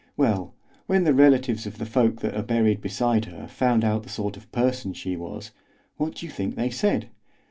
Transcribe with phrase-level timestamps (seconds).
[0.17, 0.55] Well,
[0.87, 4.35] when the relatives of the folk that are buried beside her found out the sort
[4.35, 5.51] of person she was,
[5.97, 7.09] what do you think they said?